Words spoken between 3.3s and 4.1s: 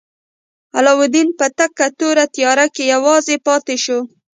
پاتې شو.